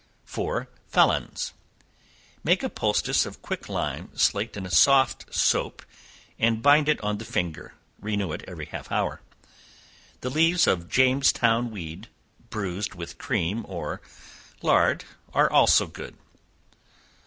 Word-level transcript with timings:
For 0.25 0.67
Felons. 0.87 1.53
Make 2.43 2.63
a 2.63 2.69
poultice 2.71 3.27
of 3.27 3.43
quick 3.43 3.69
lime 3.69 4.09
slaked 4.17 4.57
in 4.57 4.67
soft 4.71 5.31
soap, 5.31 5.85
and 6.39 6.63
bind 6.63 6.89
it 6.89 6.99
on 7.01 7.19
the 7.19 7.23
finger; 7.23 7.75
renew 7.99 8.31
it 8.31 8.43
every 8.47 8.65
half 8.65 8.91
hour. 8.91 9.21
The 10.21 10.31
leaves 10.31 10.65
of 10.65 10.89
Jamestown 10.89 11.69
weed, 11.69 12.07
bruised 12.49 12.95
with 12.95 13.19
cream 13.19 13.63
or 13.69 14.01
lard, 14.63 15.05
are 15.35 15.51
also 15.51 15.85
good. 15.85 16.17